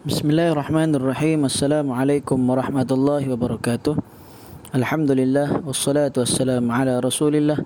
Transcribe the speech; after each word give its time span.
Bismillahirrahmanirrahim. 0.00 1.44
Assalamualaikum 1.44 2.40
warahmatullahi 2.40 3.28
wabarakatuh. 3.36 4.00
Alhamdulillah 4.72 5.60
wassalatu 5.60 6.24
wassalamu 6.24 6.72
ala 6.72 7.04
Rasulillah 7.04 7.60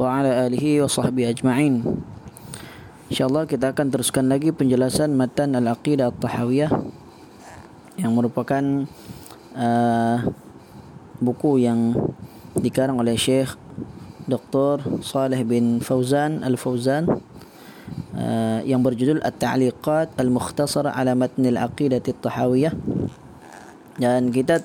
wa 0.00 0.16
ala 0.16 0.48
alihi 0.48 0.80
wa 0.80 0.88
sahbihi 0.88 1.36
ajma'in. 1.36 1.84
Insyaallah 3.12 3.44
kita 3.44 3.76
akan 3.76 3.92
teruskan 3.92 4.32
lagi 4.32 4.48
penjelasan 4.56 5.12
matan 5.12 5.52
Al-Aqidah 5.60 6.08
At-Tahawiyah 6.08 6.72
yang 8.00 8.16
merupakan 8.16 8.88
uh, 9.52 10.24
buku 11.20 11.68
yang 11.68 11.92
dikarang 12.64 12.96
oleh 12.96 13.12
Syekh 13.20 13.60
Dr. 14.24 15.04
Saleh 15.04 15.44
bin 15.44 15.84
Fauzan 15.84 16.48
Al-Fauzan 16.48 17.20
uh, 18.14 18.60
yang 18.62 18.80
berjudul 18.80 19.20
At-Ta'liqat 19.20 20.16
Al-Mukhtasara 20.18 20.94
ala 20.94 21.14
Matn 21.18 21.44
Al-Aqidah 21.50 22.00
At-Tahawiyah. 22.00 22.74
Dan 23.98 24.34
kita 24.34 24.62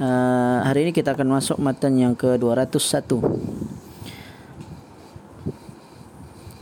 uh, 0.00 0.58
hari 0.64 0.88
ini 0.88 0.92
kita 0.96 1.12
akan 1.12 1.28
masuk 1.40 1.60
matan 1.60 2.00
yang 2.00 2.16
ke-201 2.16 3.04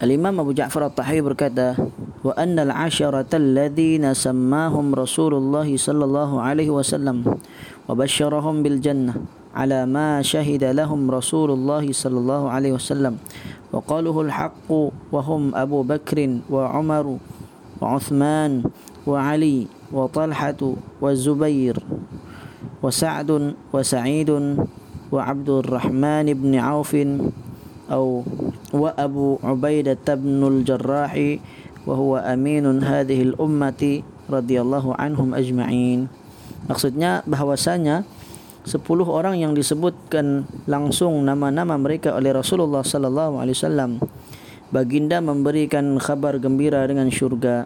Al-Imam 0.02 0.34
Abu 0.42 0.52
Ja'far 0.52 0.91
At-Tahawi 0.91 1.20
berkata 1.22 1.78
anna 2.33 2.64
al-'asharata 2.64 3.37
alladhina 3.37 4.16
sammahum 4.16 4.96
Rasulullah 4.96 5.69
sallallahu 5.69 6.41
alaihi 6.41 6.73
wasallam 6.73 7.20
wa 7.28 7.92
basyarahum 7.92 8.64
bil 8.64 8.80
jannah 8.80 9.20
على 9.55 9.87
ما 9.87 10.19
شهد 10.19 10.64
لهم 10.74 11.06
رسول 11.10 11.50
الله 11.55 11.95
صلى 11.95 12.19
الله 12.19 12.42
عليه 12.50 12.73
وسلم 12.74 13.14
وقاله 13.70 14.16
الحق 14.20 14.70
وهم 15.14 15.55
أبو 15.55 15.83
بكر 15.83 16.19
وعمر 16.50 17.06
وعثمان 17.80 18.50
وعلي 19.06 19.66
وطلحة 19.92 20.61
والزبير 21.00 21.77
وسعد 22.83 23.55
وسعيد 23.72 24.31
وعبد 25.12 25.48
الرحمن 25.50 26.27
بن 26.34 26.53
عوف 26.55 26.92
أو 27.91 28.22
وأبو 28.75 29.38
عبيدة 29.44 30.06
بن 30.14 30.41
الجراح 30.47 31.14
وهو 31.88 32.22
أمين 32.22 32.83
هذه 32.83 33.33
الأمة 33.33 33.83
رضي 34.30 34.58
الله 34.61 34.85
عنهم 34.95 35.27
أجمعين 35.33 35.99
maksudnya 36.69 37.23
bahwasanya 37.23 38.03
sepuluh 38.67 39.08
orang 39.08 39.39
yang 39.39 39.55
disebutkan 39.55 40.45
langsung 40.67 41.23
nama-nama 41.23 41.80
mereka 41.80 42.13
oleh 42.13 42.35
Rasulullah 42.35 42.83
sallallahu 42.83 43.39
alaihi 43.39 43.55
wasallam 43.58 43.91
baginda 44.69 45.17
memberikan 45.23 45.97
kabar 45.97 46.38
gembira 46.38 46.85
dengan 46.85 47.09
syurga 47.09 47.66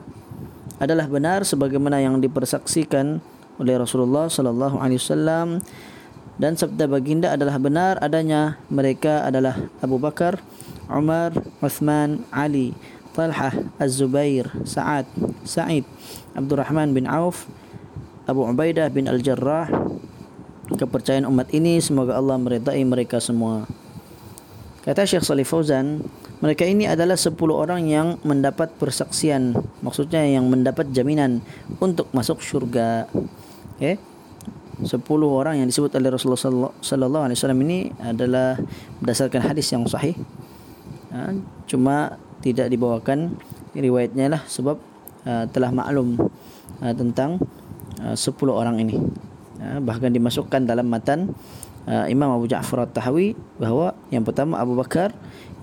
adalah 0.80 1.10
benar 1.10 1.44
sebagaimana 1.44 2.00
yang 2.00 2.22
dipersaksikan 2.22 3.20
oleh 3.60 3.76
Rasulullah 3.76 4.32
sallallahu 4.32 4.80
alaihi 4.80 5.02
wasallam 5.02 5.60
dan 6.38 6.58
sabda 6.58 6.90
baginda 6.90 7.34
adalah 7.34 7.62
benar 7.62 8.02
adanya 8.02 8.58
mereka 8.72 9.22
adalah 9.28 9.54
Abu 9.86 10.02
Bakar, 10.02 10.42
Umar, 10.90 11.36
Uthman, 11.62 12.26
Ali, 12.34 12.74
Talhah, 13.19 13.51
Az-Zubair, 13.83 14.47
Sa'ad, 14.63 15.11
Sa'id, 15.43 15.83
Abdul 16.39 16.63
Rahman 16.63 16.95
bin 16.95 17.11
Auf, 17.11 17.51
Abu 18.31 18.47
Ubaidah 18.47 18.87
bin 18.95 19.11
Al-Jarrah, 19.11 19.67
kepercayaan 20.71 21.27
umat 21.27 21.51
ini 21.51 21.83
semoga 21.83 22.15
Allah 22.15 22.39
meridai 22.39 22.79
mereka 22.87 23.19
semua. 23.19 23.67
Kata 24.87 25.03
Syekh 25.03 25.27
Salih 25.27 25.43
Fauzan, 25.43 26.07
mereka 26.39 26.63
ini 26.63 26.87
adalah 26.87 27.19
10 27.19 27.35
orang 27.51 27.91
yang 27.91 28.23
mendapat 28.23 28.71
persaksian, 28.79 29.59
maksudnya 29.83 30.23
yang 30.23 30.47
mendapat 30.47 30.95
jaminan 30.95 31.43
untuk 31.83 32.07
masuk 32.15 32.39
syurga. 32.39 33.11
Okay? 33.75 33.99
10 34.79 34.95
orang 35.27 35.59
yang 35.59 35.67
disebut 35.67 35.91
oleh 35.99 36.15
Rasulullah 36.15 36.71
sallallahu 36.79 37.25
alaihi 37.27 37.37
wasallam 37.43 37.61
ini 37.67 37.91
adalah 37.99 38.55
berdasarkan 39.03 39.43
hadis 39.43 39.67
yang 39.75 39.83
sahih. 39.91 40.15
Ha, 41.11 41.35
cuma 41.67 42.15
tidak 42.45 42.71
dibawakan 42.71 43.35
riwayatnya 43.75 44.33
lah 44.39 44.43
sebab 44.47 44.77
uh, 45.27 45.45
telah 45.51 45.71
maklum 45.75 46.19
uh, 46.83 46.95
tentang 46.95 47.43
uh, 48.03 48.15
10 48.15 48.35
orang 48.51 48.79
ini. 48.83 48.97
Ya, 49.59 49.83
bahkan 49.83 50.15
dimasukkan 50.15 50.71
dalam 50.71 50.87
matan 50.87 51.35
uh, 51.91 52.07
Imam 52.07 52.31
Abu 52.31 52.47
Ja'far 52.47 52.87
At-Tahawi 52.87 53.35
bahawa 53.59 53.99
yang 54.15 54.23
pertama 54.23 54.63
Abu 54.63 54.79
Bakar, 54.79 55.11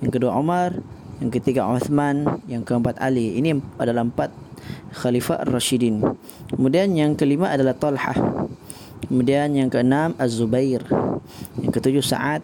yang 0.04 0.12
kedua 0.12 0.36
Umar, 0.36 0.76
yang 1.24 1.32
ketiga 1.32 1.64
Uthman, 1.64 2.44
yang 2.52 2.68
keempat 2.68 3.00
Ali. 3.00 3.40
Ini 3.40 3.56
adalah 3.80 4.04
empat 4.04 4.36
khalifah 5.00 5.48
Ar-Rashidin. 5.48 6.04
Kemudian 6.52 6.92
yang 6.92 7.16
kelima 7.16 7.52
adalah 7.52 7.76
Talhah. 7.76 8.18
Kemudian 9.06 9.54
yang 9.56 9.70
keenam 9.72 10.18
Az-Zubair. 10.20 10.84
Yang 11.62 11.72
ketujuh 11.72 12.04
Sa'ad. 12.04 12.44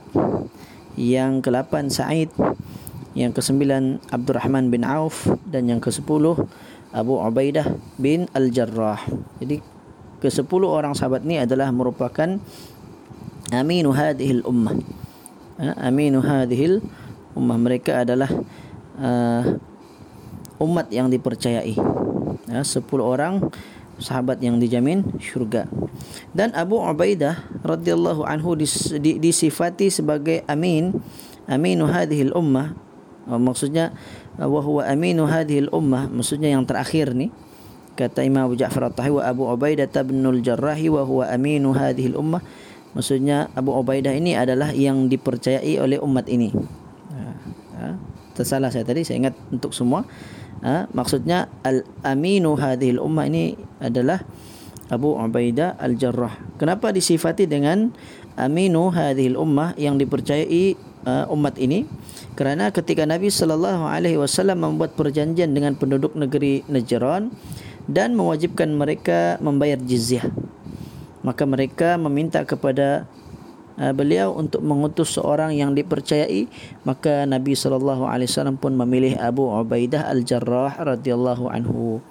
Yang 0.95 1.43
kelapan 1.43 1.91
Sa'id. 1.91 2.31
Yang 3.11 3.43
kesembilan 3.43 3.99
Abdurrahman 4.07 4.71
bin 4.71 4.87
Auf 4.87 5.27
dan 5.43 5.67
yang 5.67 5.83
kesepuluh 5.83 6.47
Abu 6.95 7.19
Ubaidah 7.19 7.67
bin 7.99 8.27
Al-Jarrah. 8.31 9.03
Jadi 9.39 9.59
ke 10.21 10.29
sepuluh 10.31 10.71
orang 10.71 10.95
sahabat 10.95 11.27
ni 11.27 11.35
adalah 11.35 11.71
merupakan 11.75 12.39
aminu 13.51 13.91
hadhil 13.91 14.43
ummah. 14.47 14.75
Ha, 15.59 15.91
aminu 15.91 16.23
hadhil 16.23 16.79
ummah 17.35 17.57
mereka 17.59 18.07
adalah 18.07 18.31
uh, 18.99 19.43
umat 20.61 20.87
yang 20.91 21.11
dipercayai. 21.11 21.75
Ya, 22.47 22.61
sepuluh 22.63 23.07
orang 23.07 23.51
sahabat 23.99 24.39
yang 24.39 24.59
dijamin 24.59 25.03
syurga. 25.19 25.67
Dan 26.31 26.51
Abu 26.55 26.79
Ubaidah 26.79 27.43
radhiyallahu 27.63 28.23
anhu 28.23 28.55
dis, 28.55 28.91
di, 28.99 29.19
disifati 29.19 29.91
sebagai 29.91 30.43
amin, 30.47 30.95
aminu 31.47 31.87
hadhil 31.87 32.31
ummah. 32.35 32.90
Uh, 33.31 33.39
maksudnya 33.39 33.95
uh, 34.35 34.51
wa 34.51 34.59
huwa 34.59 34.83
aminu 34.83 35.23
hadhil 35.23 35.71
ummah, 35.71 36.11
maksudnya 36.11 36.51
yang 36.51 36.67
terakhir 36.67 37.15
ni 37.15 37.31
kata 37.95 38.23
Imam 38.23 38.47
Abu 38.47 38.55
Ja'far 38.59 38.91
At-Tahawi 38.91 39.19
wa 39.19 39.23
Abu 39.23 39.43
Ubaidah 39.47 39.87
bin 40.03 40.23
Al-Jarrahi 40.23 40.87
wa 40.87 41.03
huwa 41.03 41.27
aminu 41.27 41.75
hadhihi 41.75 42.15
al-ummah 42.15 42.41
maksudnya 42.95 43.51
Abu 43.53 43.75
Ubaidah 43.75 44.15
ini 44.15 44.35
adalah 44.35 44.71
yang 44.71 45.11
dipercayai 45.11 45.79
oleh 45.79 45.99
umat 45.99 46.27
ini. 46.27 46.51
Ha, 47.81 47.97
tersalah 48.37 48.69
saya 48.69 48.83
tadi 48.85 49.01
saya 49.03 49.27
ingat 49.27 49.35
untuk 49.51 49.71
semua. 49.75 50.07
Ha, 50.61 50.87
maksudnya 50.93 51.49
al-aminu 51.65 52.53
hadhihi 52.55 52.99
al-ummah 52.99 53.25
ini 53.27 53.55
adalah 53.81 54.21
Abu 54.91 55.15
Ubaidah 55.15 55.79
Al-Jarrah. 55.79 56.59
Kenapa 56.59 56.91
disifati 56.91 57.47
dengan 57.47 57.95
aminu 58.35 58.91
hadhihi 58.91 59.35
al-ummah 59.35 59.75
yang 59.79 59.95
dipercayai 59.95 60.90
uh, 61.05 61.25
umat 61.33 61.57
ini 61.57 61.85
kerana 62.37 62.69
ketika 62.69 63.03
Nabi 63.05 63.27
sallallahu 63.27 63.85
alaihi 63.85 64.17
wasallam 64.17 64.63
membuat 64.63 64.95
perjanjian 64.95 65.51
dengan 65.51 65.75
penduduk 65.75 66.15
negeri 66.15 66.63
Najran 66.69 67.33
dan 67.89 68.13
mewajibkan 68.13 68.71
mereka 68.73 69.41
membayar 69.41 69.77
jizyah. 69.81 70.25
Maka 71.21 71.45
mereka 71.45 72.01
meminta 72.01 72.41
kepada 72.41 73.05
uh, 73.77 73.93
beliau 73.93 74.33
untuk 74.33 74.61
mengutus 74.65 75.13
seorang 75.17 75.53
yang 75.53 75.77
dipercayai, 75.77 76.49
maka 76.85 77.29
Nabi 77.29 77.53
sallallahu 77.53 78.09
alaihi 78.09 78.29
wasallam 78.29 78.57
pun 78.57 78.73
memilih 78.73 79.17
Abu 79.21 79.45
Ubaidah 79.45 80.09
Al-Jarrah 80.09 80.81
radhiyallahu 80.81 81.45
anhu. 81.49 82.01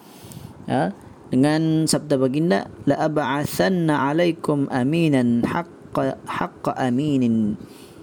Ya, 0.70 0.94
dengan 1.30 1.86
sabda 1.86 2.18
baginda 2.18 2.66
la 2.86 3.06
ab'athanna 3.06 4.10
'alaikum 4.10 4.66
aminan 4.70 5.46
haqqa 5.46 6.18
haqqa 6.26 6.74
aminin. 6.78 7.54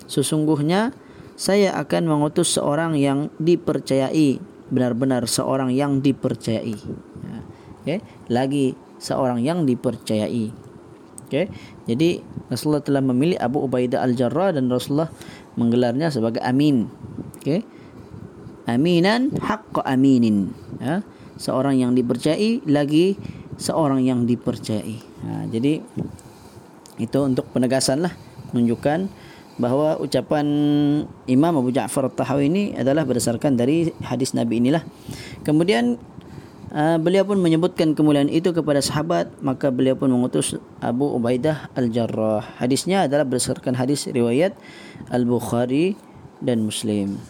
Sesungguhnya 0.07 0.95
saya 1.37 1.75
akan 1.77 2.09
mengutus 2.09 2.55
seorang 2.55 2.97
yang 2.97 3.29
dipercayai, 3.37 4.41
benar-benar 4.73 5.29
seorang 5.29 5.71
yang 5.71 6.01
dipercayai 6.01 6.75
okay. 7.87 8.03
lagi 8.27 8.75
seorang 8.99 9.39
yang 9.39 9.63
dipercayai 9.63 10.51
okay. 11.23 11.47
jadi 11.87 12.19
Rasulullah 12.51 12.83
telah 12.83 12.99
memilih 12.99 13.39
Abu 13.39 13.63
Ubaidah 13.63 14.03
Al-Jarrah 14.03 14.59
dan 14.59 14.67
Rasulullah 14.67 15.07
menggelarnya 15.55 16.11
sebagai 16.11 16.43
amin 16.43 16.91
okay. 17.39 17.63
aminan 18.67 19.31
haqqa 19.39 19.87
aminin 19.87 20.51
ya. 20.83 20.99
seorang 21.39 21.79
yang 21.79 21.95
dipercayai 21.95 22.67
lagi 22.67 23.15
seorang 23.55 24.03
yang 24.03 24.27
dipercayai 24.27 24.99
ha, 25.23 25.47
jadi 25.47 25.79
itu 26.99 27.19
untuk 27.23 27.47
penegasan 27.55 28.03
lah 28.03 28.13
menunjukkan 28.51 29.07
bahawa 29.57 29.97
ucapan 29.97 30.45
Imam 31.25 31.53
Abu 31.57 31.73
Ja'far 31.73 32.07
At-Tahawi 32.07 32.49
ini 32.49 32.63
adalah 32.77 33.03
berdasarkan 33.03 33.57
dari 33.57 33.89
hadis 34.05 34.33
Nabi 34.37 34.61
inilah. 34.61 34.85
Kemudian 35.43 35.97
Uh, 36.67 36.99
beliau 36.99 37.23
pun 37.23 37.39
menyebutkan 37.39 37.95
kemuliaan 37.95 38.27
itu 38.27 38.51
kepada 38.51 38.83
sahabat 38.83 39.31
maka 39.39 39.71
beliau 39.71 39.95
pun 39.95 40.11
mengutus 40.11 40.59
Abu 40.83 41.07
Ubaidah 41.15 41.71
Al-Jarrah 41.79 42.43
hadisnya 42.59 43.07
adalah 43.07 43.23
berdasarkan 43.23 43.71
hadis 43.79 44.03
riwayat 44.11 44.51
Al-Bukhari 45.07 45.95
dan 46.43 46.67
Muslim 46.67 47.23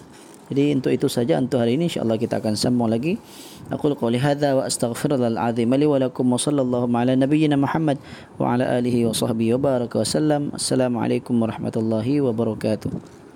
Jadi 0.48 0.80
untuk 0.80 0.92
itu 0.96 1.12
saja 1.12 1.36
untuk 1.36 1.60
hari 1.60 1.76
ini 1.76 1.92
insya-Allah 1.92 2.16
kita 2.16 2.40
akan 2.40 2.56
sambung 2.56 2.88
lagi. 2.88 3.20
Aku 3.68 3.92
qouli 4.00 4.16
hadza 4.16 4.56
wa 4.56 4.64
astaghfirullahal 4.64 5.36
azim 5.36 5.68
li 5.76 5.84
wa 5.84 6.00
lakum 6.00 6.24
wa 6.32 6.40
sallallahu 6.40 6.88
ala 6.88 7.20
nabiyyina 7.20 7.60
Muhammad 7.60 8.00
wa 8.40 8.56
ala 8.56 8.80
alihi 8.80 9.04
wa 9.04 9.12
sahbihi 9.12 9.60
wa 9.60 9.60
baraka 9.60 10.00
wa 10.00 10.08
sallam. 10.08 10.42
Assalamualaikum 10.56 11.36
warahmatullahi 11.36 12.24
wabarakatuh. 12.24 13.26